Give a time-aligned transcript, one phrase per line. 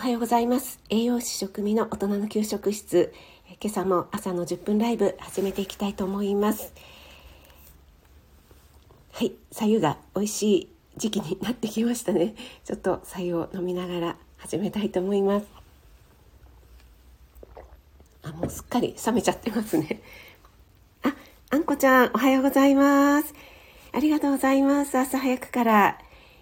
[0.00, 0.80] おはようございます。
[0.88, 3.12] 栄養士食味の大人の給食室。
[3.60, 6.72] 今朝も朝の10分ライブ始めていきたいと思います。
[9.12, 12.34] はい左右が美味しい時期になってきましたね。
[12.64, 15.46] ちょっと左右を飲みながら始めたいと思います。
[18.22, 20.00] あもうすっかり冷めちゃってますね。
[21.02, 21.14] あ
[21.50, 23.34] あんこちゃんおはようございます。
[23.92, 24.96] ありがとうございます。
[24.96, 25.98] 朝早くから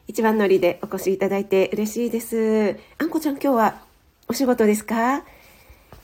[0.09, 2.77] 一番乗りでお越しいただいて嬉しいです。
[2.97, 3.83] あんこちゃん今日は
[4.27, 5.23] お仕事ですか？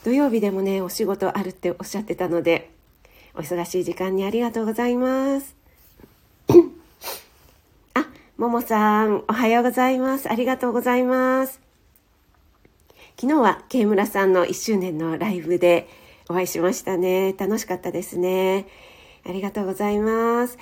[0.04, 2.70] 土曜日でもね、お仕事あるっておっしゃってたので、
[3.34, 5.56] お忙しい時間にありがとうございます。
[7.94, 10.30] あ、ももさん、おはようございます。
[10.30, 11.60] ありがとうございます。
[13.18, 15.88] 昨日は慶村さんの1周年のライブで
[16.28, 17.34] お会いしましたね。
[17.38, 18.66] 楽しかったですね。
[19.26, 20.58] ありがとうございます。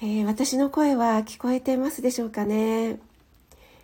[0.00, 3.00] えー、私の声は聞こえてますでしょうかね？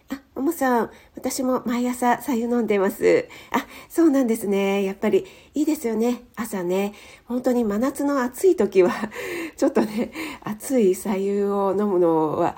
[0.08, 3.28] あ、ももさん、私も毎朝白湯飲んでます。
[3.50, 4.84] あ、そうなんですね。
[4.84, 6.22] やっぱりいいですよね。
[6.36, 6.94] 朝ね。
[7.24, 8.92] 本当に真夏の暑い時は、
[9.56, 10.12] ちょっとね、
[10.44, 12.56] 暑い白湯を飲むのは、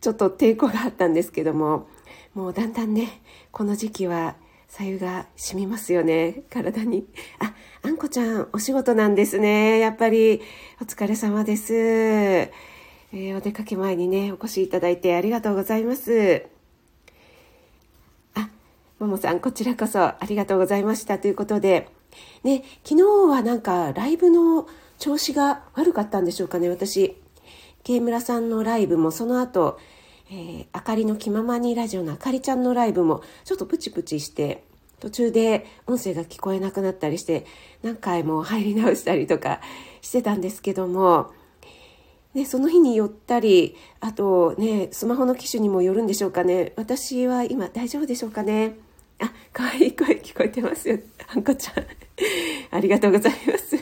[0.00, 1.88] ちょっと抵抗があったんですけども、
[2.32, 3.20] もうだんだんね、
[3.52, 4.36] この時期は、
[4.70, 6.42] 白湯が染みますよね。
[6.48, 7.06] 体に。
[7.38, 9.78] あ、あんこちゃん、お仕事なんですね。
[9.78, 10.40] やっぱり、
[10.80, 12.50] お疲れ様です。
[13.10, 16.44] えー、お出かけ前にね、お越しいただいてありがとうございます。
[18.34, 18.50] あ、
[18.98, 21.88] ももさん、こちらこそありがとうございましたということで、
[22.44, 27.16] ね、昨日はなんかライブの調子が悪かったんでしょうかね、私。
[27.82, 29.78] 慶村さんのライブもその後、
[30.30, 34.64] えー、あかりの気ままにラジオのあかりちゃんのライブもちょっとプチプチして、
[35.00, 37.46] 途中で音声が聞こえなくなったりして、
[37.82, 39.62] 何回も入り直したりとか
[40.02, 41.32] してたんですけども、
[42.34, 46.72] ね、その日によったり、あとね、スマホの機種にもよるんでしょうかね。
[46.76, 48.76] 私は今大丈夫でしょうかね。
[49.18, 50.98] あ、可愛い声聞こえてますよ。
[51.34, 51.86] あんこちゃん。
[52.70, 53.76] ありがとうございます。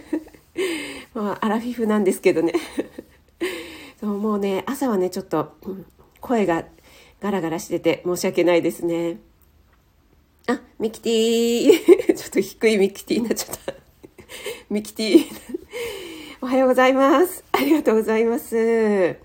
[1.14, 2.52] まあ、アラフィフなんですけどね。
[4.00, 5.86] そうもうね、朝はね、ちょっと、うん、
[6.20, 6.64] 声が
[7.20, 9.18] ガラガラしてて申し訳ないですね。
[10.46, 11.72] あ、ミキティ
[12.14, 13.74] ちょっと低いミキティになっちゃった。
[14.70, 15.55] ミキティ
[16.46, 17.42] おはようございます。
[17.50, 19.18] ありがとうございます。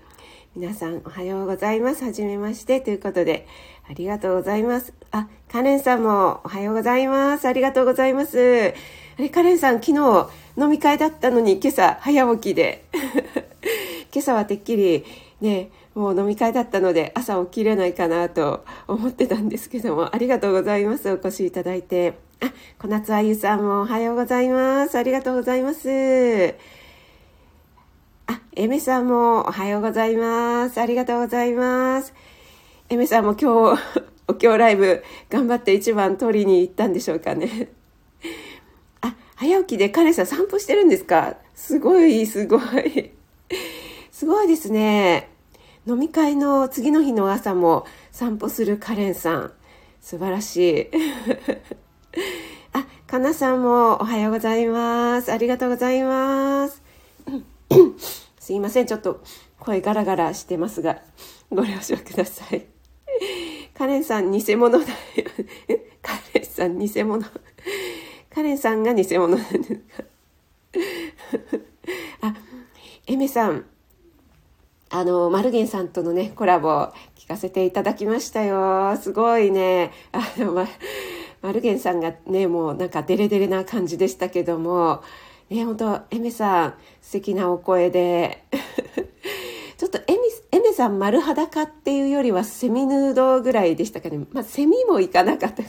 [0.56, 2.02] 皆さんおはようございます。
[2.02, 3.46] はじめましてということで、
[3.88, 4.92] ありがとうございます。
[5.12, 7.46] あ、カレンさんもおはようございます。
[7.46, 8.74] ありがとうございます。
[9.18, 12.86] あれ、カレンさん、昨日飲み会だったのに今朝早起きで。
[14.12, 15.04] 今朝はてっきり
[15.40, 21.08] ね、もう飲み会だったので朝起きれないかなと思ってたんですけども、ありがとうございます。
[21.08, 22.14] お越しいただいて。
[22.40, 24.98] あ、小夏あゆさんもおはようございます。
[24.98, 26.81] ありがとうございます。
[28.26, 30.80] あ、エメさんもおはようございます。
[30.80, 32.14] ありがとうございます。
[32.88, 33.82] エメさんも今日、
[34.28, 37.68] お経ライブ頑張って一番取りに行ったんでしょうかね。
[39.02, 41.36] あ、早起きで彼さん散歩してるんですか？
[41.54, 43.12] すごい、すごい。
[44.10, 45.28] すごいですね。
[45.86, 49.52] 飲み会の次の日の朝も散歩するカレンさん。
[50.00, 50.86] 素晴らしい。
[52.72, 55.32] あ、かなさんもおはようございます。
[55.32, 56.82] ありがとうございます。
[58.38, 59.22] すいません、ちょっと
[59.58, 61.00] 声ガラガラしてますが、
[61.50, 62.66] ご了承ください。
[63.74, 64.86] カレンさん偽物だよ。
[66.02, 67.24] カレンさん偽物。
[68.30, 70.04] カレンさんが偽物なんですか？
[72.28, 72.34] あ、
[73.06, 73.64] エメさん。
[74.90, 76.68] あの、マルゲンさんとのね、コラボ
[77.16, 78.96] 聞かせていただきましたよ。
[79.00, 79.90] すごいね。
[80.12, 80.68] あの、ま、
[81.40, 85.02] マルゲンさんがね、もうなんかデレデレな感じでしたけども、
[85.52, 88.42] ね、本当エメさん、素敵なお声で。
[89.76, 90.18] ちょっとエミ
[90.50, 94.24] エメさん丸裸っていうよりはセミヌードぐらいでしたかね。
[94.32, 95.68] まあ、セミもいかなかったか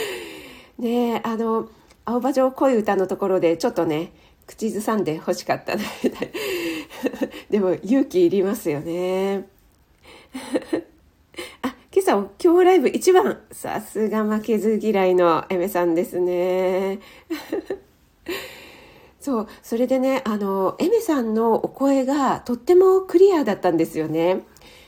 [0.78, 1.68] ねあの、
[2.06, 4.12] 青葉城恋歌のところでちょっとね、
[4.46, 5.76] 口ずさんで欲しかった
[7.50, 9.46] でも勇気いりますよね。
[11.60, 13.40] あ、今朝今日ライブ一番。
[13.50, 17.00] さすが負けず嫌いのエメさんですね。
[19.22, 24.40] そうそれでねあのエメさんのお声がとってもクリアだったんですよね。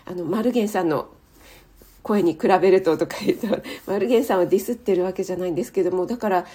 [0.07, 1.09] あのマルゲンさんの
[2.03, 6.47] 声に比べるととか言うと マルゲンさんをディスってるわけじゃないんですけどもだから、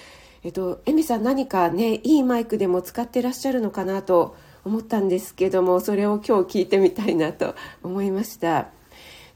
[0.44, 4.36] えっと、エミさん何かねいいマイクでも使ってらっしゃるのかなと
[4.66, 8.68] 思ったんですけどもそれを今日聞いてみたいなと思いました。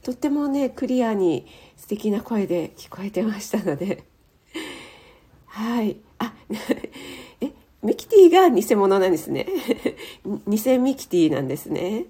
[0.02, 1.46] とってもねクリアに
[1.78, 4.04] 素敵な声で聞こえてましたので。
[5.46, 5.96] はい。
[6.18, 6.34] あ
[7.40, 7.52] え
[7.84, 9.46] ミキティが偽物なんですね。
[10.48, 12.06] 偽ミキティなんですね。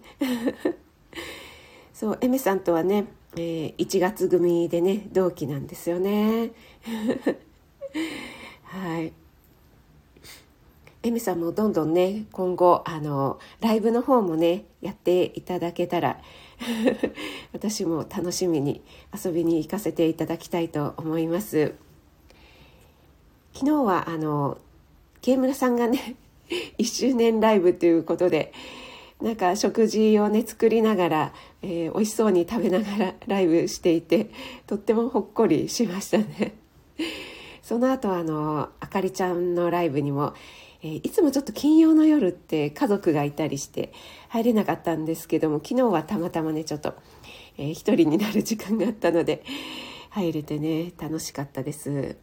[1.93, 3.07] そう、エメさんとはね、
[3.37, 6.53] えー、1月組でね同期なんですよね
[8.63, 9.13] はい
[11.03, 16.21] エミさんもどんどんね今後あのライブの方もねやっていただけたら
[17.53, 18.81] 私も楽しみに
[19.13, 21.75] 遊びに行かせていただきたいと思います
[23.53, 24.59] 昨日はあの
[25.25, 26.17] 慶村さんがね
[26.77, 28.53] 1周年ライブということで
[29.23, 34.29] なんか食事をね作りながら、えー、美味しそうに食べながら ライブしていて
[34.67, 36.55] とってもほっこりしましたね。
[37.63, 40.35] その後あのあかりちゃんのライブにも、
[40.83, 43.95] えー、いつもちょっと金曜の夜って家族がいたりして
[44.29, 46.93] 入れなかったんですけども昨日はたまたまねちょっと、
[47.57, 49.43] えー、一人になる時間があったので
[50.11, 52.17] 入れてね楽しかったです。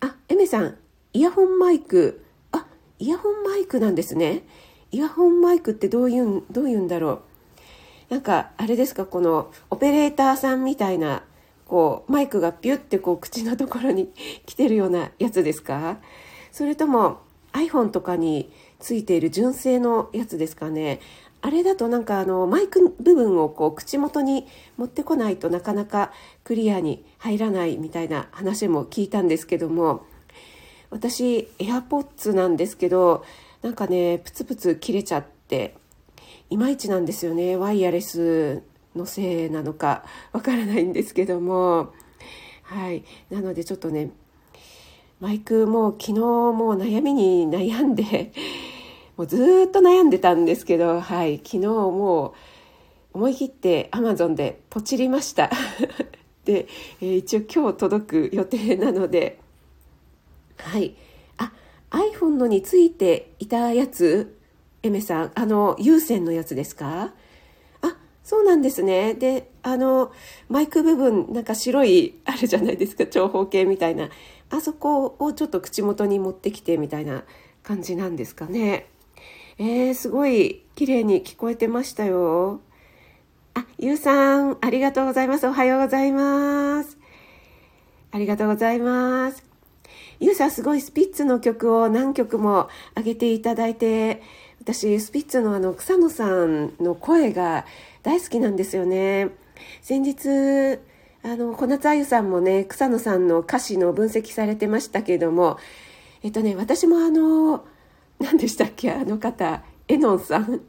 [0.00, 0.76] あエメさん
[1.16, 2.24] イヤホンマイク。
[2.50, 2.66] あ
[2.98, 4.42] イヤホンマイクなんですね。
[4.90, 7.22] イヤホンマイクってどういうんどういうんだろ
[8.10, 8.12] う。
[8.12, 11.22] なんかあれですかこのオペレーターさんみたいな
[11.66, 14.12] こうマイクがピュッてこう口のところに
[14.44, 15.98] 来てるようなやつですか？
[16.50, 17.18] それとも
[17.52, 18.50] iPhone とかに
[18.80, 20.98] ついている純正のやつですかね？
[21.42, 26.10] あれだとなんかあのマイク部分をこう口元に持ってこないとなかなか
[26.42, 30.06] クリアに入らないみたいな話も聞いたんですけども。
[30.94, 33.24] 私 AirPods なんですけど
[33.62, 35.74] なんかねプツプツ切れちゃって
[36.50, 37.56] いまいちなんですよね。
[37.56, 38.62] ワイヤレス
[38.94, 41.92] のせいなのかわからないんですけども。
[42.62, 43.02] はい。
[43.28, 44.10] なのでちょっとね
[45.18, 48.32] マイクも昨日もう悩みに悩んで
[49.16, 51.38] もうずっと悩んでたんですけどはい。
[51.38, 52.34] 昨日もう
[53.14, 55.50] 思い切ってアマゾンでポチりました。
[56.44, 56.68] で、
[57.00, 59.40] えー、一応今日届く予定なので
[60.58, 60.94] はい。
[61.38, 61.52] あ
[61.90, 64.38] iPhone のについていたやつ？
[64.82, 67.12] エメさんあの有線のやつですか？
[67.82, 69.14] あそうなんですね。
[69.14, 70.12] であの
[70.48, 73.06] マイク部分なんか白いあるじゃないですか？
[73.06, 74.10] 長方形みたいな。
[74.50, 77.24] あそこをちょっと口元に持ってきてみたいな
[77.62, 78.86] 感じなんですかね。
[79.58, 82.60] えー、すごい綺麗に聞こえてましたよ。
[83.54, 85.46] あゆうさんありがとうございます。
[85.46, 86.98] おはようございます。
[88.10, 89.53] ありがとうございます。
[90.24, 94.22] ゆうさんすごいスピッツの曲を何曲も上げていただいて、
[94.58, 97.66] 私、スピッツのあの草野さんの声が
[98.02, 99.28] 大好きなんですよね。
[99.82, 100.80] 先日、
[101.22, 105.58] あの、小夏あゆさんもね、草野さんの歌詞の分析されてましたけども、
[106.22, 107.66] えっとね、私もあの、
[108.18, 110.62] 何でしたっけ、あの方、エノンさん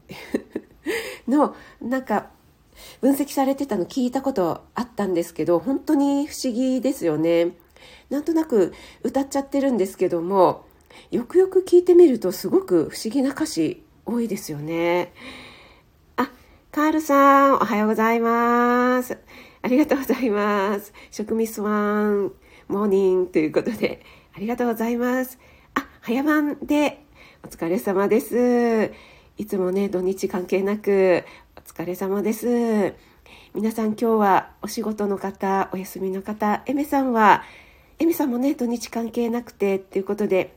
[1.29, 2.27] の、なんか、
[2.99, 7.53] 分析されてたの聞いたことあったんですけど、本当に不思議ですよね。
[8.09, 8.73] なんとなく
[9.03, 10.65] 歌っちゃってるんですけども
[11.11, 15.13] よくよく聞いてみるとすごく不思議な歌詞多いですよね。
[16.15, 16.29] あ
[16.71, 19.17] カールさんおはようございます。
[19.61, 20.93] ありがとうございます。
[21.09, 22.31] 食味スワン
[22.67, 24.01] モーニングということで
[24.35, 25.39] ありがとうございます。
[25.73, 27.03] あ早番で
[27.43, 28.91] お疲れ様です。
[29.37, 31.25] いつもね土日関係なく
[31.57, 32.93] お疲れ様です。
[33.55, 37.43] 皆さん今日はお仕事の方お休みの方エメさんは
[37.99, 40.55] エミさんもね土日関係なくてっていうことで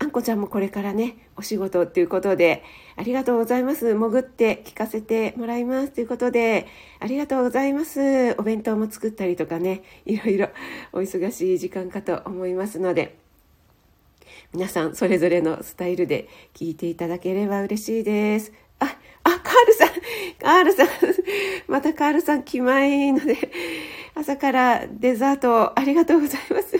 [0.00, 2.62] あんこちゃんもこれからねお仕事っていうことで
[2.96, 3.94] ありがとうございます。
[3.94, 6.66] 潜って聞かせてもらいますということで
[7.00, 8.34] ありがとうございます。
[8.38, 10.48] お弁当も作ったりとかねいろいろ
[10.92, 13.18] お忙しい時間かと思いますので
[14.52, 18.52] 皆さんそれぞれのスタイルで聞いていただければ嬉しいです。
[18.80, 19.88] ああカールさん
[20.40, 20.88] カールさん
[21.68, 23.36] またカールさん気前いいので
[24.14, 26.76] 朝からデザートありがとうございます。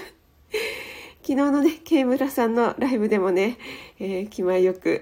[1.28, 3.58] 昨日のね、慶村さんのライブでもね、
[4.00, 4.98] えー、気前よく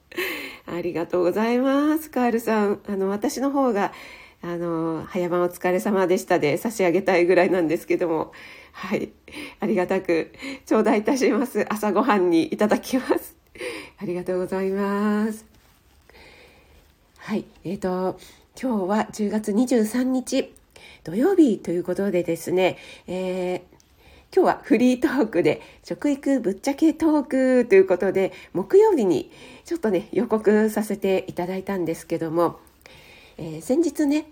[0.64, 2.10] ありがとうございます。
[2.10, 3.92] カールさん、あの、私の方が、
[4.40, 8.32] あの、早番お疲れ様でしたで差し上げたいぐらいなんですけども、
[8.72, 9.12] はい。
[9.60, 10.32] ありがたく
[10.64, 11.66] 頂戴いたします。
[11.68, 13.36] 朝ごはんにいただきます。
[13.98, 15.49] ありがとうございます。
[17.30, 17.44] はい。
[17.62, 18.18] えっ、ー、と、
[18.60, 20.52] 今日は10月23日、
[21.04, 23.60] 土曜日ということでですね、えー、
[24.34, 29.30] 今日はフリートークで食育ぶっちゃけトークということで木曜日に
[29.64, 32.58] ちょっとね予告させていただいたんですけども、
[33.38, 34.26] えー、先日ね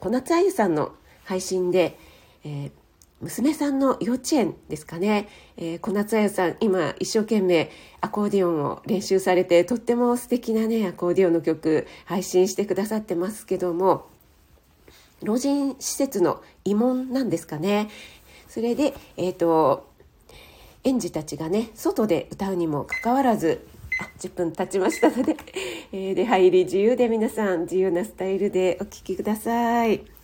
[0.00, 0.94] 小夏あゆさんの
[1.26, 1.98] 配信で、
[2.44, 2.70] えー、
[3.20, 7.70] 娘さんの幼稚園ですかね、えー、小夏あゆさん今一生懸命
[8.00, 14.06] アコーディオンを練習されてとっても素敵なねアコーディオンの曲配信してくださってますけども
[15.24, 17.88] 老人施設の慰問なんですかね
[18.48, 19.90] それで、えーと、
[20.84, 23.66] 園児たちがね外で歌うにもかかわらず
[24.00, 25.36] あ10分経ちましたので、
[25.92, 30.17] え、出入り自由で皆さん自由なスタイルでお聴きください。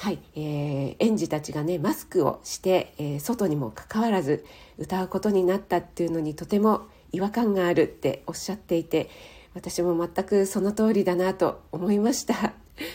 [0.00, 4.46] はい、えー、園児たちがねマスクをして、えー、外にもかかわらず
[4.78, 9.10] 歌うことになったっていうのにとても違和感があるっておっしゃっていて
[9.52, 12.54] 私も全くその通りだなと思いました、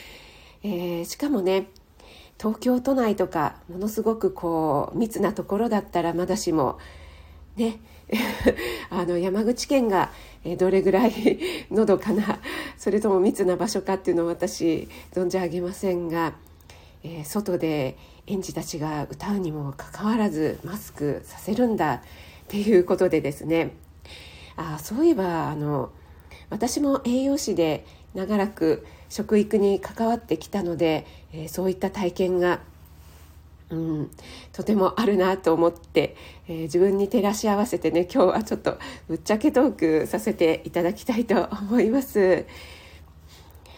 [0.64, 1.68] えー、しかもね
[2.40, 6.80] 東京都内とかものすごくこう密なところだったらまだしも
[7.56, 7.82] ね
[8.90, 10.12] あの山口県が
[10.58, 11.14] どれぐらい
[11.70, 12.40] のどかな
[12.80, 16.34] それとも密な場所かっていうのを私存じ上げませんが
[17.06, 22.02] えー、外で園児たちが歌うにもかかわらずマスクさせるんだっ
[22.48, 23.74] ていうことでですね
[24.58, 25.92] あそういえばあの
[26.50, 27.86] 私も栄養士で
[28.16, 32.60] 長らく食育に関わってきたので、えー、そういった体験が、
[33.70, 34.12] うん、
[34.52, 36.16] とてもあるなと思って、
[36.48, 42.48] えー、自分に照らし合わせてね今日はちょっとぶっちゃけトークさせていただきたいと思います。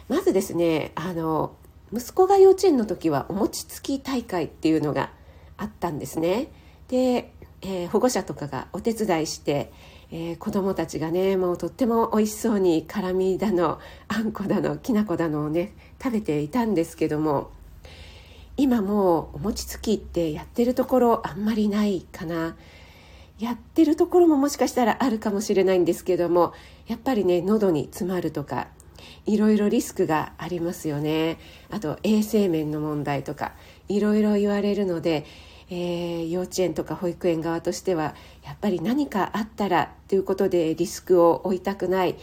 [0.08, 1.52] まずですねあの
[1.94, 5.12] 息子が幼稚園の時はお餅つき大会っていうのが
[5.58, 6.50] あったんですね。
[6.90, 9.72] で、えー、保護者とかがお手伝いして、
[10.12, 17.52] えー、子供たちがねもうとっても美味しそうに辛みだのあんこだのきな粉だのをね食べていたんですけども
[18.56, 22.56] 今もうお餅つきってやってるところあんまりないかな。
[23.40, 26.54] やってるところももしかしたらあるかもしれないんですけども
[26.88, 28.68] やっぱりね喉に詰まるとか
[29.26, 31.40] いろいろリスクがありますよね
[31.70, 33.54] あと衛生面の問題とか
[33.88, 35.26] いろいろ言われるので、
[35.70, 42.16] えー、幼稚園とか保育園側としてはやっぱり何かあったらということでリスクを負いたくない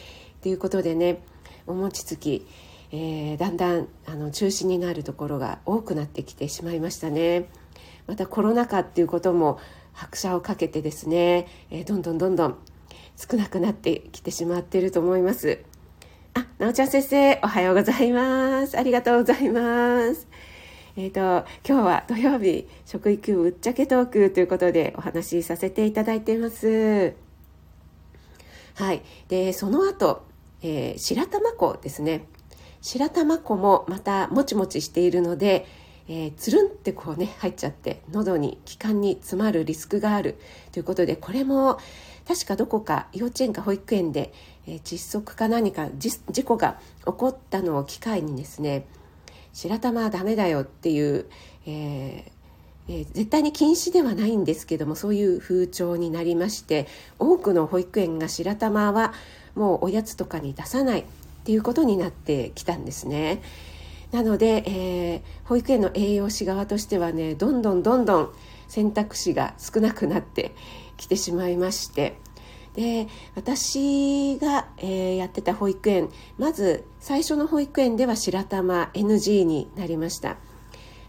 [0.42, 1.22] ということでね
[1.66, 2.46] お餅つき、
[2.92, 7.48] えー、だんだんあの中止になるところが多くなってきてしまいましたね
[8.06, 9.58] またコロナ禍っていうことも
[9.94, 12.58] 拍車をかけてですね、えー、どんどんどんどん
[13.16, 15.64] 少なくなってきてしまっていると思います。
[16.34, 18.76] あ、なおちゃん先生、おはようございます。
[18.76, 20.26] ありがとうございます。
[20.96, 27.14] えっ、ー、と、今日は土曜日、食育ぶっちゃけトークということでお話しさせていただいています。
[28.74, 29.02] はい。
[29.28, 30.24] で、その後、
[30.62, 32.26] えー、白玉粉ですね。
[32.80, 35.66] 白玉粉もまたもちもちしているので、
[36.08, 40.38] えー、つるんってこうね入っちゃって喉に気管に詰まるリスクがある
[40.72, 41.78] ということでこれも
[42.26, 44.32] 確かどこか幼稚園か保育園で、
[44.66, 48.86] えー、窒息か何か事故が起こったのを機会にですね
[49.52, 51.26] 白玉はダメだよっていう、
[51.66, 52.34] えー
[52.88, 56.86] えー、絶対に禁止ではないんですけどもそういう風潮になりまして
[57.18, 59.14] 多くの保育園が白玉は
[59.54, 61.04] もうおやつとかに出さないっ
[61.44, 63.42] ていうことになってきたんですね。
[64.12, 68.32] なので、えー、保育園の栄養士側としてはねどんどんどんどん
[68.68, 70.52] 選択肢が少なくなって
[70.96, 72.18] きてしまいまして
[72.74, 76.08] で私が、えー、やってた保育園
[76.38, 80.36] まず最初の保育園では白玉 NG になりました。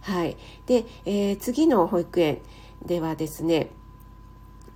[0.02, 0.38] はい、
[0.68, 2.42] で、えー、次の保育園
[2.86, 3.72] ではですね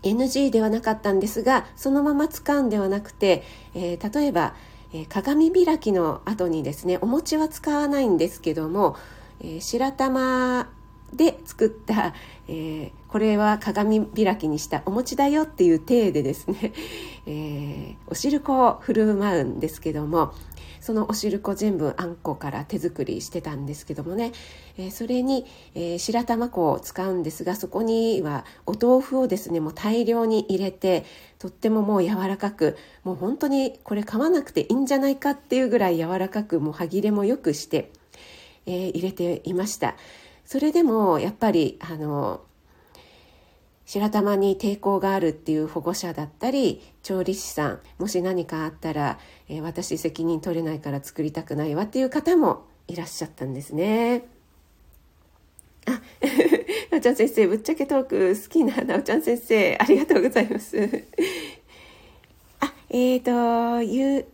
[0.02, 3.44] NG ではなかったんですがそのまま使うんではなくて、
[3.76, 4.56] えー、例えば、
[4.92, 8.96] えー、鏡開きの後にですねお餅は使わないんですけども、
[9.40, 10.70] えー、白玉
[11.14, 12.14] で作った、
[12.48, 16.74] えー、これは鏡開きにしたお餅だよっていう体でですね、
[17.26, 20.34] えー、お汁粉を振る舞うんですけども
[20.80, 24.32] そのお汁粉全部あんこから手作りしてたんですけどもね、
[24.78, 31.06] えー、それに、えー、白玉粉を使うんですがそこにはお豆腐をですねもう大量に入れて
[31.38, 37.92] とってももう柔らかくもう本当にこれ噛まなくていいんじゃないかっていうぐらい柔らかくもう歯切れもよくして、
[38.66, 39.96] えー、入れていました。
[40.50, 42.42] それでもやっぱりあの
[43.86, 54.26] 白玉に抵抗があるっていう保護者だったり調理師さんもし何かあったら、えー、私責任取れないから作りたくないわっていう方もいらっしゃったんですね。
[55.86, 56.02] あ、
[56.90, 61.06] なおちゃん先生ぶっちゃけトーク好きななおちゃん先生ありがとうございます。
[62.60, 64.26] あ、えっ、ー、とゆ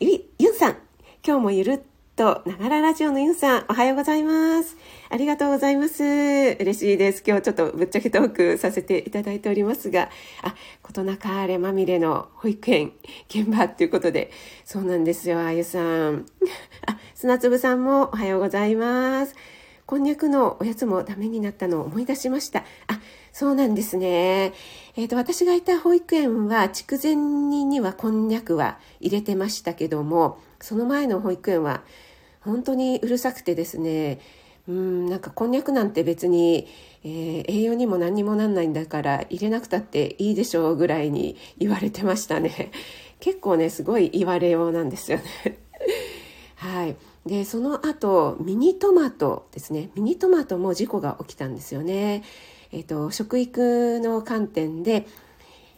[0.00, 0.76] ゆゆんさん
[1.24, 1.80] 今日もゆるっ
[2.16, 4.76] と、ながらラジオのゆんさん、おはようございます。
[5.10, 6.04] ありがとうございます。
[6.04, 7.24] 嬉しいです。
[7.26, 10.10] 今日ちょっとぶっちゃけトークさせていただいておりますが、
[10.42, 12.92] あ、ことなかあれまみれの保育園
[13.28, 14.30] 現場っていうことで、
[14.64, 16.26] そうなんですよ、あゆさん。
[16.86, 19.34] あ、砂粒さんもおはようございます。
[19.84, 22.60] こんにゃくのおやつもダメになったのを思い出しました。
[22.86, 23.00] あ、
[23.32, 24.52] そうなんですね。
[24.96, 31.82] えっ、ー、と、私がいた保育園は、筑前煮にはこんにゃくは入れてましたけども、その前の保育園は
[32.40, 34.18] 本当にうるさくてですね
[34.66, 36.66] うんなんかこんにゃくなんて別に、
[37.04, 42.72] えー、栄養にも何にもなんないんだから入れなくたっていいでしょうぐらいに言われてましたね。
[43.20, 45.58] 結構ねすごい言われようなんですよね。
[46.56, 46.96] はい。
[47.26, 49.90] でその後ミニトマトですね。
[49.94, 52.22] ミニトマトも事故が起きたんですよね。
[52.72, 55.06] えーと、食育の観点で、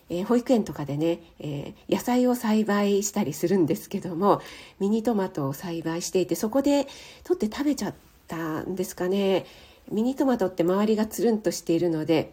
[0.09, 4.41] えー、保育園とかでね、えー、野菜を栽培したりするんですけども
[4.79, 6.87] ミニトマトを栽培していてそこで
[7.25, 7.95] 取って食べちゃっ
[8.29, 9.47] たんですかね。
[9.91, 12.33] ミニトマトって周りがつるんとしているので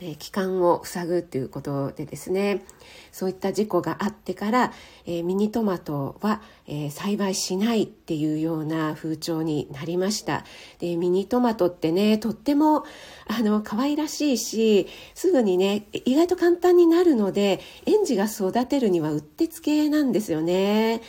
[0.00, 2.64] えー、気管を塞ぐということでですね
[3.12, 4.72] そういった事故があってから、
[5.06, 10.44] えー、ミニトマトは、えー、栽培しないっていうような風潮になりました。
[10.80, 12.84] でミニトマトってねとっても
[13.26, 21.00] あの可愛らしいしすぐにね意外と簡単になるので園児が育てるにはうってつけなんですよね。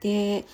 [0.00, 0.44] で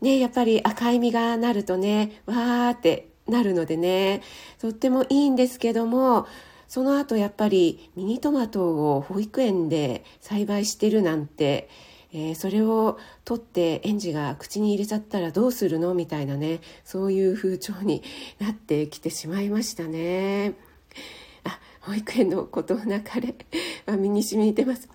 [0.00, 4.22] ねやっぱり赤い実がなるとねわーってなるのでね
[4.58, 6.26] とってもいいんですけども
[6.68, 11.68] その後やっぱりミニトマトを保育園で栽培してるなんて、
[12.12, 18.02] えー、それを取って園児が口に入れちゃったらどうするのみたいなねそういう風潮に
[18.38, 20.54] なってきてしまいましたね。
[21.44, 23.34] あ保育園のことの流れ
[23.96, 24.88] 身に染みてます。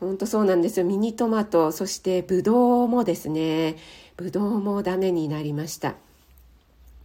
[0.00, 0.86] 本当そうなんですよ。
[0.86, 3.76] ミニトマト、そしてブドウもですね、
[4.16, 5.94] ブドウもダメになりました。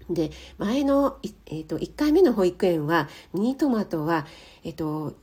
[0.10, 4.26] で前の、えーと、1回目の保育園はミニトマトは、
[4.64, 5.14] えーと、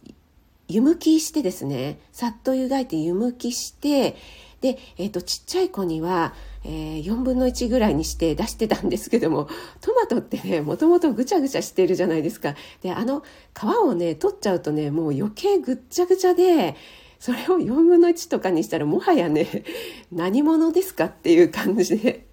[0.69, 4.17] 湯むきしてですねさっと湯がいて湯むきして
[4.61, 9.49] で、えーと、ちっちゃい子には、えー、4分の1ぐらいにして出してたんですけども
[9.83, 12.55] トマトってねもともとぐちゃぐちゃしてるじゃないですか。
[12.81, 13.23] であの
[13.55, 16.77] 皮をね取っちゃうとねもう余計ぐっちゃぐちゃで
[17.19, 19.65] それを4分の1とかにしたらもはやね
[20.13, 22.27] 何者ですかっていう感じで。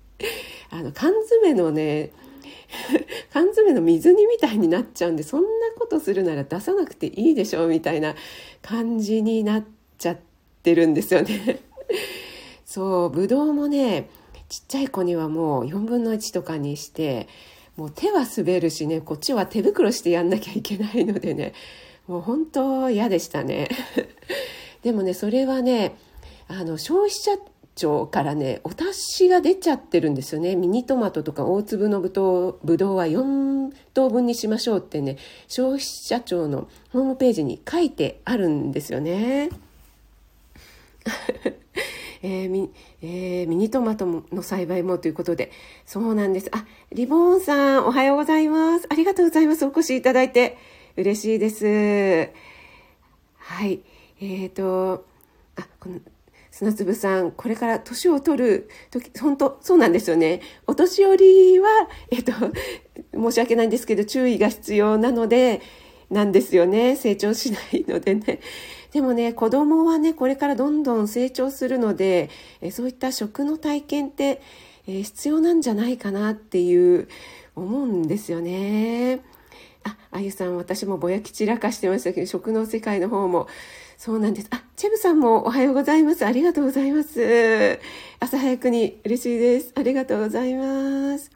[0.73, 2.11] あの缶詰のね
[3.33, 5.47] 缶詰の水煮みたいになっちゃうんでそんな
[5.77, 8.15] ことするなら出さなくていいでしょみたいな
[8.61, 9.63] 感じになっ
[9.97, 10.17] ちゃっ
[10.63, 11.59] てるんですよね。
[12.65, 14.09] そうぶどうもね
[14.47, 17.27] ちっちゃい子にはもう4分の1とかにして
[17.75, 21.53] もう手は滑るしねこっちは手袋してやんなきゃいけないのでね
[22.07, 23.69] もう本当嫌でしたね。
[24.83, 25.95] でもねそれはね
[26.47, 27.31] あの消費者
[27.81, 30.55] 庁からねお達しが出ちゃってるんですよね。
[30.55, 35.17] ミニトマトとか大粒のぶどうぶどうは4等分にしましょうってね
[35.47, 39.49] 消費者庁のホームページに書いてあるんですよね。
[42.23, 42.69] えーミ
[43.01, 45.51] えー、ミニトマトの栽培もということで。
[45.87, 46.49] そうなんです。
[46.51, 48.85] あリボーンさんおはようございます。
[48.91, 49.65] ありがとうございます。
[49.65, 50.57] お越しいただいて。
[50.97, 52.29] 嬉しいです。
[53.37, 53.79] はい。
[54.19, 55.05] えーと
[55.55, 55.99] あこの
[56.51, 60.41] 砂粒さん、これから年を取る時、本当そうなんですよね。
[60.67, 61.69] お年寄りは、
[62.11, 62.33] えっと、
[63.15, 65.61] 申し訳ないんですけど、注意が必要なので、
[66.09, 66.97] なんですよね。
[66.97, 68.41] 成長しないのでね。
[68.91, 74.41] でもね、子供はね、これからどんどん成長するので、えそういった食の体験って、
[74.87, 77.07] え必要なんじゃないかなっていう
[77.55, 79.21] 思うんですよね。
[79.83, 83.47] あ、あゆさん、私もぼやき散らかしてましたけど、食の世界の方も
[84.03, 84.47] そうなんです。
[84.49, 86.25] あ、チェブさんもおはようございます。
[86.25, 87.79] ありがとうございます。
[88.19, 89.73] 朝早くに嬉しいです。
[89.75, 91.29] ありがとうございます。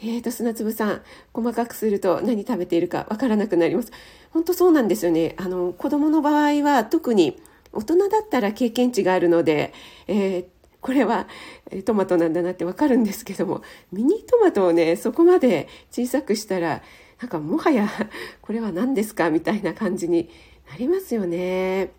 [0.00, 1.02] えーと、砂粒さん、
[1.34, 3.92] 細かくすると何食べているかわからなくなります。
[4.30, 5.34] 本当そうなんですよね。
[5.36, 7.38] あの、子供の場合は特に
[7.74, 9.74] 大人だったら経験値があるので、
[10.06, 10.44] えー、
[10.80, 11.28] これは
[11.84, 13.60] トマトなんだなってわかるんですけども、
[13.92, 16.80] ミニトマトをね、そこまで小さくしたら、
[17.20, 17.86] なんかもはや
[18.40, 20.30] これは何ですかみたいな感じに
[20.70, 21.90] なりますよね。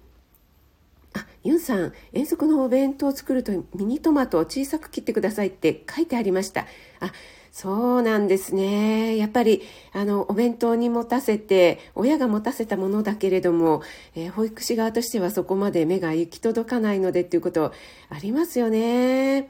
[1.14, 6.66] あ、ユンさん、遠足のお弁当を作るとミニトマトを小さく切ってくださいって書いてありました。
[7.02, 7.12] あ、
[7.52, 9.18] そうなんですね。
[9.18, 13.82] やっぱり、あの、お弁当に持たせて、親が持たせたものだけれども、
[14.16, 17.74] えー、保育士側としてはそこまで目が行き届かないのでっていうこと
[18.10, 19.50] ありますよね。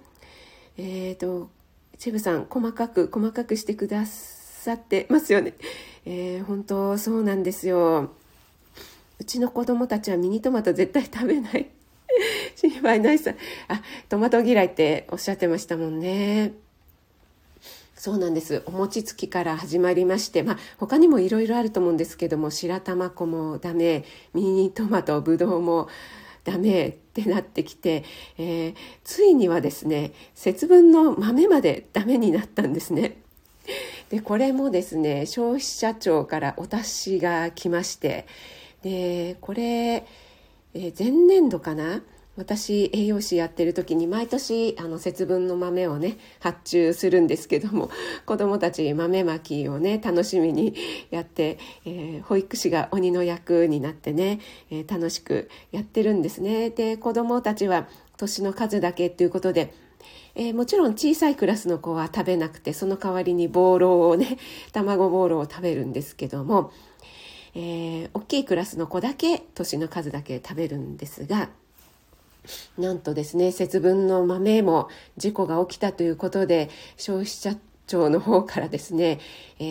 [0.77, 1.51] えっ、ー、と、
[1.99, 5.53] チェブさん、細かく、細かくしてくださってますよね。
[6.05, 8.15] えー、本当、そうなんですよ。
[9.21, 11.69] うちの子供たちはミニトマト絶対食べない。
[12.57, 13.35] 心配ないさ。
[13.67, 16.53] あトマト嫌いっておっしゃってましたもんね。
[17.95, 18.63] そうなんです。
[18.65, 24.05] お餅つきから始まりましてまあ他にもいろいろあると思うんですけども白玉粉もダメ。
[24.33, 25.87] ミニトマトぶどうも
[26.43, 28.03] ダメってなってきて、
[28.39, 33.17] えー、ついにはですね節分の豆までダメになったんですね。
[34.09, 38.25] でこれもですね消費者庁からお達しが来まして
[38.83, 42.01] でこれ、えー、前年度かな？
[42.37, 47.91] 私栄養士やってる時に毎年あの節分の豆をね発注するんですけども
[48.25, 50.73] 子どもたち豆まきをね楽しみに
[51.09, 54.39] やって、えー、保育士が鬼の役になってね、
[54.71, 56.69] えー、楽しくやってるんですね。
[56.69, 59.73] で子どもたちは年の数だけっていうことで
[60.33, 64.37] えー、もちろん小さいクラスの子は食べなくてその代わりにボーロをね
[64.71, 66.71] 卵ボーロを食べるんですけども、
[67.53, 71.49] えー、大きいクラスの子だけ年の数だけ食べるんですが
[72.77, 77.55] なんとですね節分の豆も事故が起きたということで消費者
[77.87, 79.19] 庁の方からですね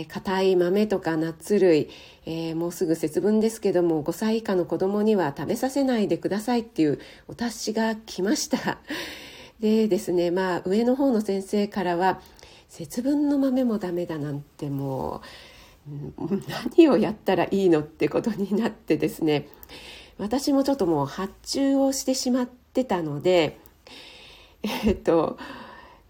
[0.09, 1.88] 硬、えー、い豆とかナッツ類、
[2.27, 8.79] えー、もうすぐ節分ですけども5歳以下の子供には食べさせないでくださいっていうお達しが来ました。
[9.61, 12.21] でですねまあ上の方の先生からは
[12.69, 15.21] 節分の豆もダメだなんてもう
[16.77, 19.49] 何をやったらいいのってことになってですね
[20.19, 23.59] 私もちょっともう発注をしてしまってたので
[24.62, 25.38] えっと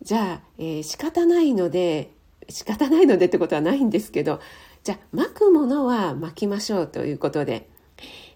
[0.03, 2.11] じゃあ、えー、仕方ないので
[2.49, 4.41] 仕方ないのでってことはないんですけど
[4.83, 7.69] じゃあ巻くものは巻きましょうということで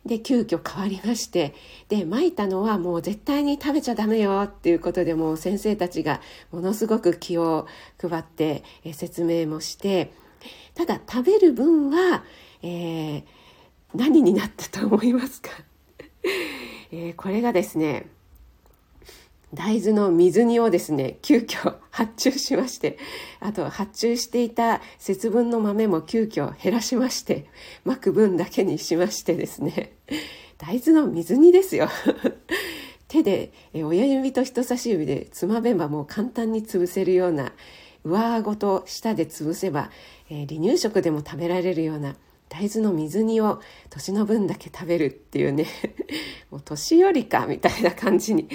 [0.04, 1.54] で急遽変わりまして
[1.88, 6.20] で巻いたのはもう絶対に食べちゃダメよっていうことでもう先生たちが
[6.52, 7.66] ものすごく気を
[7.98, 10.12] 配って説明もして
[10.74, 12.24] ただ食べる分は、
[12.62, 13.24] えー、
[13.94, 15.50] 何になったと思いますか、
[16.92, 18.06] えー、これがですね
[19.54, 22.98] 大豆の水煮をですね急遽発注しまして
[23.40, 27.46] あと発注していた節分の豆も急遽減らしまして
[27.84, 29.92] 巻く分だけにしましてですね
[30.58, 31.88] 大豆の水煮ですよ。
[33.06, 37.52] 手で親指と人差し指でつまめばもう簡単に潰せるような
[38.04, 39.90] 上顎と舌で潰せば、
[40.30, 42.16] えー、離乳食でも食べられるような
[42.48, 45.66] 大豆の水煮を年の分だけ食べるっていうね
[46.50, 48.48] もう年寄りかみたいな感じに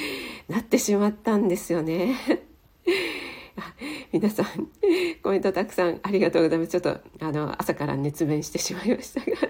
[0.47, 2.15] なってしまったんですよね。
[4.13, 4.69] 皆さん
[5.21, 6.71] コメントたくさんありがとうございます。
[6.71, 9.49] ちょっとあの朝から熱弁してしまいましたが。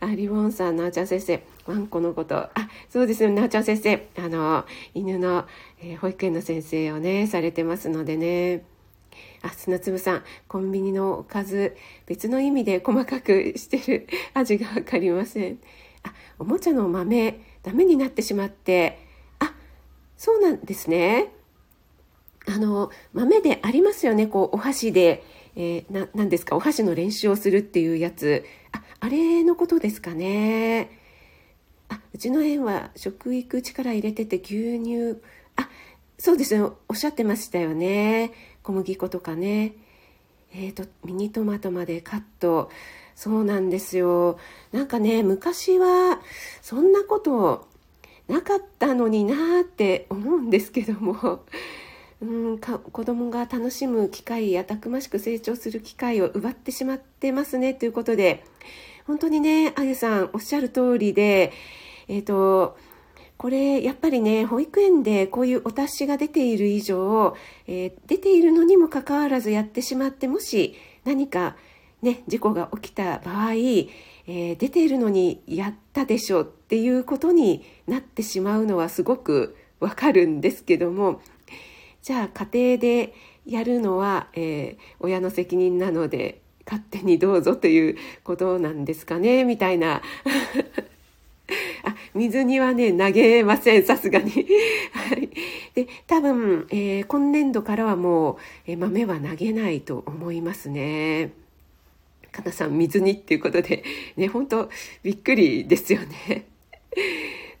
[0.00, 2.36] あリボンさんなおちゃん先生ワンコのこと。
[2.36, 2.52] あ
[2.90, 4.08] そうですよなおちゃん先生。
[4.18, 5.46] あの犬の、
[5.80, 8.73] えー、保育園の先生をねされてますのでね。
[9.42, 15.58] あ、砂粒さん、コンビニのおかず、別の意味で細かくしてる味がわかりません。
[16.02, 18.98] あ、おもちゃの豆、ダメになってしまって、
[19.38, 19.54] あ、
[20.16, 21.32] そうなんですね。
[22.46, 25.24] あの、豆でありますよね、こう、お箸で、
[25.56, 28.44] えー、な、ですか、お箸の練習をするっていうやつ。
[28.72, 30.90] あ、あれのことですかね。
[31.88, 35.20] あ、うちの園は食育力入れてて牛乳、
[35.56, 35.68] あ、
[36.18, 38.32] そうですね、おっしゃってましたよね。
[38.64, 39.74] 小麦粉とかね。
[40.52, 42.70] えーと、ミニトマトまでカット。
[43.14, 44.38] そうなんですよ。
[44.72, 46.20] なんかね昔は
[46.62, 47.68] そんなこと
[48.26, 51.44] なかったのになーって思うんですけども。
[52.22, 57.74] うんか子供が楽しむ機会やたくましく成長する機会を奪ってしまってますね。
[57.74, 58.44] ということで
[59.06, 61.52] 本当にねあゆさんおっしゃる通りで
[62.08, 62.78] えっ、ー、と
[63.36, 71.56] これやっぱりね保育園でこういうお達しが出ている以上、えー、出ているのにもかかわらずやってしまってもし何か
[72.02, 81.20] ね事故が起きた場合、えー、出ているのにやったでしょっていうことになってしまうのはすごくわかるんですけども
[82.02, 83.14] じゃあ家庭で
[83.46, 90.00] やるのは、えー、親の責任なので勝手にどうぞということなんですかねみたいな。
[91.84, 94.30] あ、水にはね、投げません、さすがに。
[94.92, 95.28] はい。
[95.74, 101.32] で、多分、えー、今年度からはもう、えー、豆は投げないと思いますね。
[102.32, 103.84] かなさん、水にっていうことで、
[104.16, 104.68] ね、本当
[105.02, 106.46] びっくりですよね。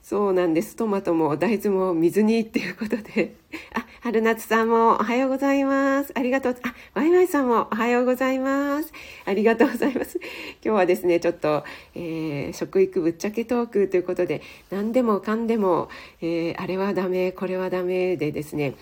[0.04, 0.76] そうなんです。
[0.76, 3.36] トマトも大豆も水にっていうことで。
[3.72, 6.12] あ、春夏さんもおはようございます。
[6.14, 6.56] ありがとう。
[6.62, 8.92] あ、ワイワイさんもおはようございます。
[9.24, 10.20] ありがとうございます。
[10.62, 11.64] 今日はですね、ちょっと、
[11.94, 15.88] えー、食育ぶっちゃけトークということで、何でもかんでも、
[16.20, 18.74] えー、あれはダメ、これはダメでですね、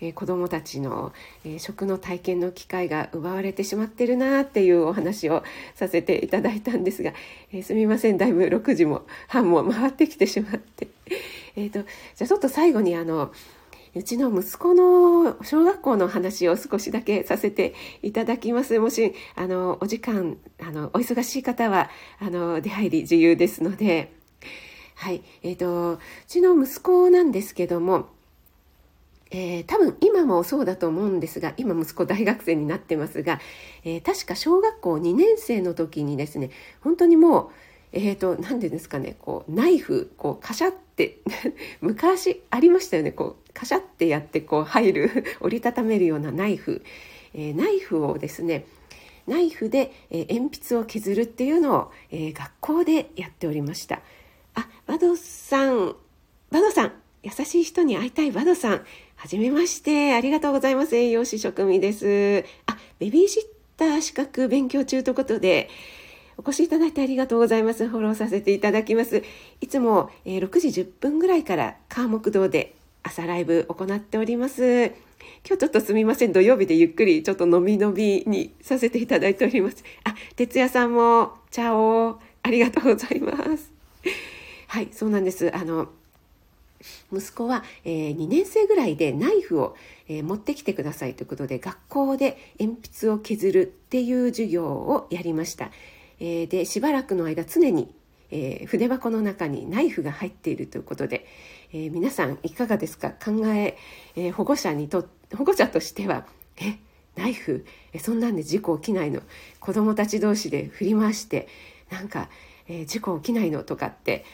[0.00, 1.12] え子どもたちの、
[1.44, 5.42] え食の体験の機会が奪われてしまってるなっていうお話を
[5.74, 7.12] させていただいたんですが、
[7.52, 10.88] えすみませんだいぶ6時も半も回ってきてしまって、
[11.56, 13.32] えーと、じゃあちょっと最後にあの
[13.94, 18.78] うちの息子の小学校の話を少しだけさせていただきます。
[18.78, 24.12] もし、あの、お時間、あの、お忙しい方は、あの、出入り自由ですので、
[24.94, 25.22] はい。
[25.42, 28.10] えっ、ー、と、うちの息子なんですけども、
[29.30, 33.40] えー、多分今もそうだと思うんですが今息子大学生になってますが、
[33.84, 37.50] えー、確か小学校2年生の時にですね本当にもう
[37.92, 41.18] えーと、何て言うんですかねこうナイフこうカシャって
[41.80, 46.82] 昔ありましたよねこうカシャってやってこう入る 折りたためるようなナイフ、
[47.34, 48.64] えー、ナイフをですね
[49.26, 54.00] ナイフで、えー、鉛筆を削るっていうのを、えー、学校でやっておりました。
[54.54, 55.94] あ、バドさん、
[56.50, 58.84] バドさん、優しい人に会いたいバドさん。
[59.20, 60.14] はじめまして。
[60.14, 60.96] ありがとうございます。
[60.96, 62.42] 栄養士職味です。
[62.64, 63.42] あ、ベビーシッ
[63.76, 65.68] ター資格勉強中ということで、
[66.38, 67.86] お越しいただいてありがとうございます。
[67.86, 69.22] フォローさせていただきます。
[69.60, 74.86] いつも、え、6時10分ぐらいから川木道で朝ライブ行っております。
[74.86, 74.94] 今
[75.50, 76.32] 日ちょっとすみません。
[76.32, 79.84] 土曜日でゆっくりちょっとのびのびにさせていただいております。
[80.02, 83.70] あ、哲也さんも、チャオありがとうございます。
[84.68, 85.54] はい、そうなんです。
[85.54, 85.90] あの、
[87.12, 89.76] 息子は、えー、2年生ぐらいでナイフを、
[90.08, 95.70] えー、持ってきてくださいということで学校で鉛筆を削るっていう授業をやりました、
[96.20, 97.94] えー、でしばらくの間常に、
[98.30, 101.26] え筆箱の中にナイフが入っているということで、
[101.72, 103.10] え皆さんいかがですか？
[103.10, 103.76] 考え
[104.14, 106.78] え保護者にと保護者としてはえ
[107.16, 109.20] ナイフえそんなんで事故起きないの？
[109.58, 111.48] 子供たち同士で振り回して
[111.90, 112.30] なんか、
[112.68, 113.64] え事故起きないの？
[113.64, 114.24] とかって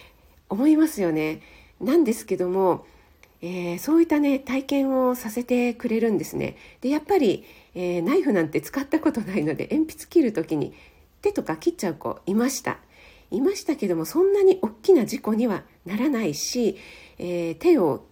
[0.50, 1.40] 思いますよね。
[1.81, 2.87] なんですけども、
[3.43, 6.57] えー、そういったね体験をさせてくれるんですね。
[6.81, 10.75] でやっぱり、えー、ナイフなんて使ったことないので鉛筆切る時に
[11.23, 12.79] 手とか切っちゃう子いました。
[13.31, 16.79] いましたけどもそんなに大きな事故にはならないし、
[17.19, 18.05] えー、手を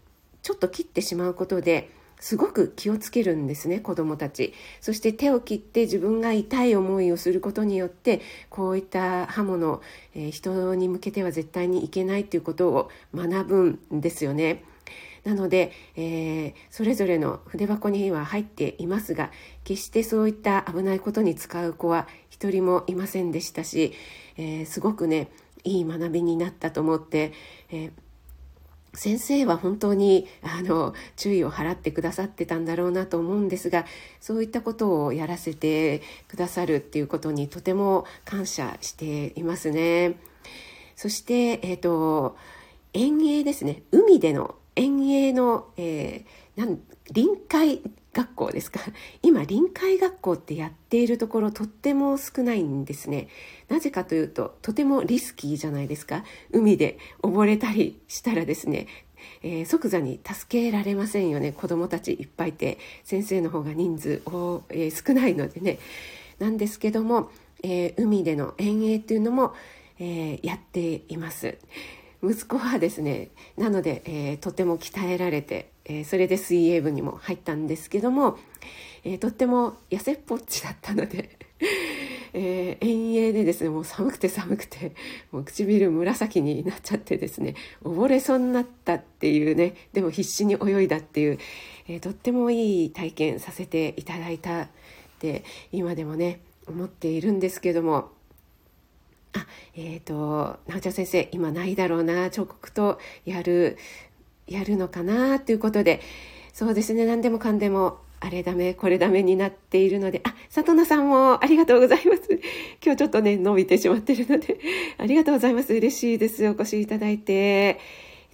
[0.42, 1.90] ちょっと切ってしまうことで
[2.24, 9.82] すごく気をつけるんですね子どもたちそして手を切って自分が痛い思いをすることによってこういった刃物、
[10.14, 14.64] えー、人に向けては絶対にいけないということを学ぶんですよね。
[15.24, 19.30] なので、えー、それぞれの筆箱には入っていますが
[19.62, 23.92] 決してそういった危ないことに使う子は一人もいませんでしたし、
[24.38, 25.28] えー、すごくね
[25.62, 27.32] いい学びになったと思って、
[27.70, 28.03] えー
[28.94, 33.84] 先生は本当にあの注意を払ってくださってたんだろうなと思うんですが
[34.20, 40.16] そういったことをやらせてくださるっていうことにとても感謝していますね。
[40.96, 42.36] そして、えーと、
[42.92, 46.78] 遠泳ですね海での遠泳の、えー、
[47.10, 47.82] 臨海
[48.14, 48.80] 学校ですか？
[49.22, 53.28] 今臨海学校ってやっているところとっても少ないんですね。
[53.68, 56.24] なぜかというととてもリスキーじゃないですか？
[56.52, 58.86] 海で溺れたりしたらですね
[59.42, 61.52] えー、即座に助けられませんよね。
[61.52, 65.78] 子どもたちいっぱいいて先生の方が人数を、えー、少ないのでね。
[66.38, 67.30] なんですけども、
[67.62, 69.54] えー、海での遠泳っていうのも、
[69.98, 71.56] えやっています。
[72.22, 78.38] 息子はですねなので、えとても鍛えられてえー、それで水泳部にも入ったんですけども、
[79.04, 81.38] えー、とっても痩せっぽっちだったので
[82.36, 84.92] えー、遠泳でですねもう寒くて寒くて
[85.30, 91.38] もう唇紫になっちゃってですね溺れそうになったっていうねでも必死に泳いだっていう、
[91.86, 94.68] えー、とってもいい体験させていただいたっ
[95.20, 98.10] て今でもね思っているんですけども
[99.32, 103.76] あえっ、ー、と直ちゃん先生今ないだろうな彫刻とやる
[104.46, 106.00] やるのかなということで
[106.52, 112.22] そうですね何でもかんでもあれダメこれダメになっているのであ里奈さんもありがとうございます。
[112.82, 114.58] 今日ちょっとね伸びてしまってるので
[114.96, 115.74] ありがとうございます。
[115.74, 116.48] 嬉しいです。
[116.48, 117.78] お越しいただいて。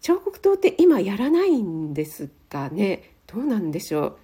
[0.00, 3.14] 彫刻刀って今やらないんですかね？
[3.26, 4.16] どうなんでしょう、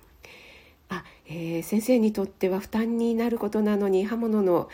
[1.29, 4.69] えー、先生にとっては負担になることなのに刃物の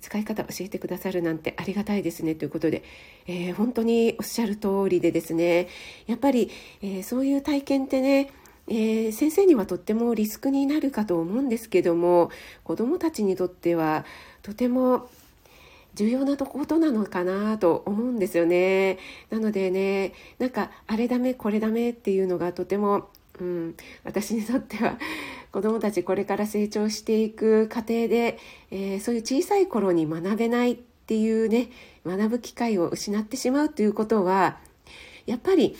[0.00, 2.84] 使い方を教えてくださるなんてありがたいですねということで、
[3.26, 5.68] えー、本当におっしゃる通りでですね
[6.06, 6.50] やっぱり、
[6.82, 8.30] えー、そういう体験ってね
[8.68, 12.32] えー、先生にはとってもリスクになるかと思うんですけども
[12.64, 14.04] 子どもたちにとっては
[14.42, 15.08] とても
[15.94, 18.98] 重要なことなのかなと思うんですよね。
[19.30, 23.08] なのでねなんかあれダメこれダメっていうのがとても
[23.40, 24.98] うん、私にとっては
[25.52, 28.38] 子どもたちこれから成長していく過程で、
[28.70, 31.68] えー、そういう小さい頃に学べないっていうね
[32.06, 34.58] 学ぶ機会を失ってしまうということは
[35.26, 35.76] やっぱり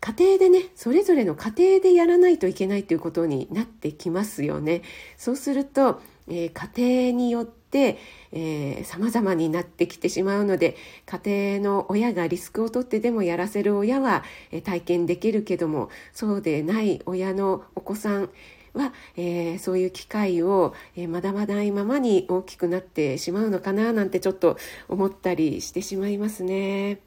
[0.00, 4.82] 家庭でねそれぞれの家庭でやらないといけないということになってきますよね。
[5.16, 18.30] そうすると、えー、家庭によってってさまざまになってきてしまうので家庭の親がリスクを取ってでもやらせる親は、えー、体験できるけどもそうでない親のお子さん
[18.74, 24.56] は、えー、そういう機会を、えー、まだまだいままに大きくなってしまうのかななんてちょっと
[24.88, 27.00] 思ったりしてしまいますね。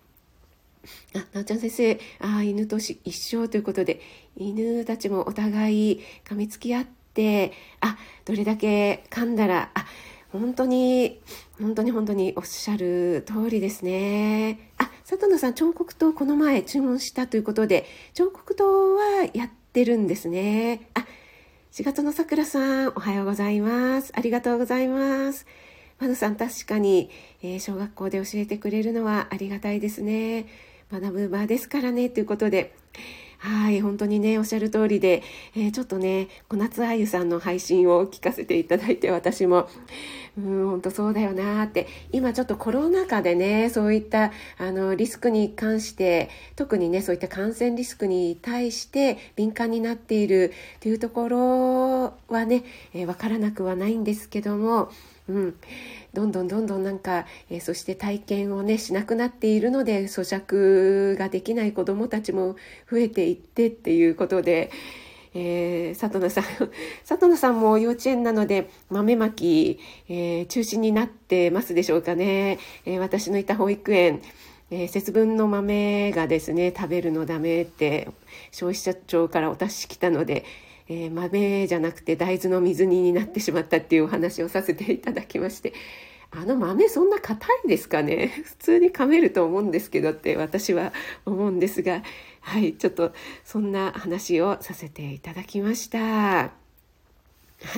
[1.15, 4.01] あ、なおちゃん先生、あ犬と一緒ということで、
[4.37, 9.85] 犬たちもお互い噛みつき合って、あ、どれだけ噛んだら、あ、
[10.31, 11.21] 本当に、
[11.59, 14.71] 本当に本当におっしゃる通りですね。
[14.77, 20.89] あ、佐藤さん、彫刻刀この前注文したということで、彫刻刀はやってるんですね。
[20.93, 21.05] あ、
[21.75, 24.13] 4月のさくらさん、おはようございます。
[24.15, 25.45] ありがとうございます。
[25.99, 27.09] まぬさん、確かに、
[27.43, 30.45] えー、小学校で教えてくれるのはありがたいですね。
[30.89, 32.73] 学ぶ場ですからね、ということで、
[33.37, 35.23] はい、本当にね、おっしゃる通りで、
[35.55, 39.67] えー、ちょっとね、小夏あゆさんの配信を聞かせていただいて、私も、
[40.37, 54.89] うん、本当そうだよなって、今ちょっとコロナ禍でね、そういった、あの、リスクに関して、特にね、そういった感染リスクに対して敏感になっているというところはね、えー、わからなくはないんですけども、
[55.27, 55.55] うん、
[56.13, 62.55] どんどんどんどんなんか、えー、そして体験をねしなくなっているので咀嚼ができない子どもたちも
[62.89, 64.71] 増えていってっていうことで。
[65.37, 66.43] えー、里野さん
[67.03, 74.21] 里野さんも幼稚園なので豆まき、えー、中止になってますでしょうかね、え、私のいた保育園、
[74.71, 78.07] えー、節分の豆がですね食べるのダメって
[78.51, 80.45] 消費者庁からお達し来たので、
[80.87, 85.73] えー、豆じゃなくて大豆の水煮になってしまったっていうお話をさせていただきまして
[86.31, 88.27] あの豆そんな硬いですかね？
[88.43, 90.93] 普通に噛めると思うんですけどって私は
[91.25, 92.03] 思うんですが
[92.41, 95.99] はいちょっとそんな話をさせていただきました。
[95.99, 96.51] は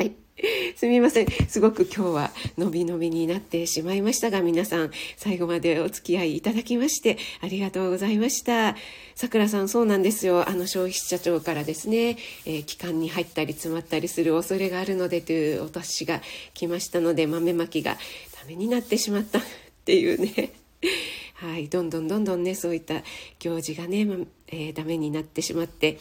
[0.02, 0.27] い。
[0.76, 1.28] すみません。
[1.48, 8.76] すごく今日はのびのびになってしまいましたが、皆さん最後までお付き合いいただきましてありがとうございました。
[9.16, 10.48] さくらさん、そうなんですよ。
[10.48, 16.22] あの消費者庁からですね、えー、期間に入ったり詰まったりする恐れがあるのでというお達しが
[16.54, 17.98] 来ましたので、豆まきが
[18.40, 19.42] ダメになってしまったっ
[19.86, 20.52] ていうね。
[21.34, 23.04] はい、どんどんどんどんね、そういった
[23.40, 24.08] 行事がね、
[24.48, 25.98] えー、ダメになってしまって、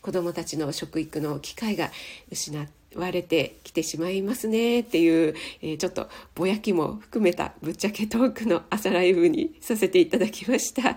[0.00, 1.90] 子どもたちの食育の機会が
[2.30, 10.90] 失って、割れてきてしまいますねっていう、えー、ちょっとぼやきも含めたぶっちゃけトークの朝ライブにさせていただきました。
[10.90, 10.96] あ、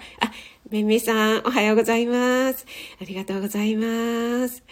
[0.69, 2.65] めめさんおはようございます。
[3.01, 4.63] ありがとうございます。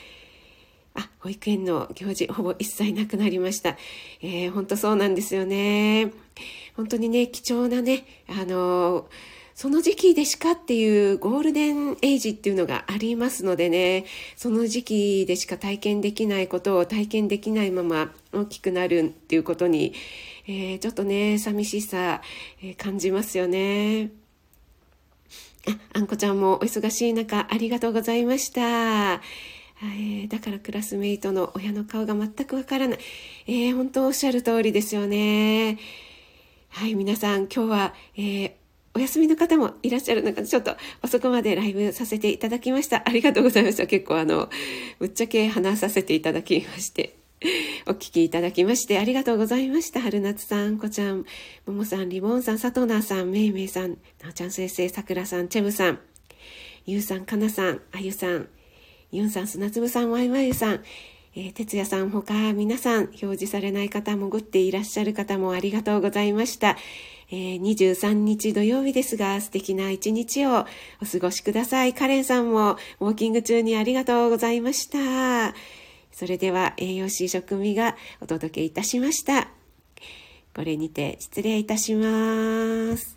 [0.93, 3.77] あ、保育園の行事ほぼ一切なくなりました。
[4.21, 6.11] えー、本当そうなんですよね。
[6.75, 14.03] 本当にね、貴重なね、あのーその時期でしかっていうゴールデンエイジっていうのがありますのでね、
[14.35, 19.93] その時期でしか体験できないことを体験できないまま大きくなるっていうことに、
[20.45, 22.21] えー、ちょっとね、寂しさ、
[22.61, 24.11] えー、感じますよね。
[25.69, 28.61] あ、あんこちゃんもお忙しい中ありがとうございました。
[28.61, 32.99] えー、だからクラスメイトの親の顔が全くわからない。
[33.47, 35.79] えー、本当おっしゃる通りですよね。
[36.71, 38.64] はい、皆さん今日は、えー
[38.95, 43.03] お休みの方もいらっしゃる中で、ちょっと遅くまでライブさせていただきました。
[43.05, 43.87] ありがとうございました。
[43.87, 44.49] 結構あの、
[44.99, 47.17] ぶっちゃけ話させていただきまして。
[47.85, 50.01] お聞きいただきましてありがとうございました。
[50.01, 51.25] 春夏さん、こちゃん、
[51.65, 55.99] ももさん、リボンさん、さとなさん、めいめいさん、なおちゃん先生、さくらさん、チェブさん、
[56.85, 58.47] ゆうさん、かなさん、あゆさん、
[59.11, 60.83] ゆんさん、砂粒さん、わいわいさん、
[61.35, 66.77] えー、哲也さんほか皆さん表示されない方潜っていらっしゃる方もありがとうございました。
[67.31, 70.65] えー、23日土曜日ですが素敵な一日を
[71.01, 71.93] お過ごしください。
[71.93, 75.55] カレンさんもウォーキング中にありがとうございました。
[76.11, 79.49] それでは栄養士食味がお届けいたしました。
[80.55, 83.14] これにて失礼いたします。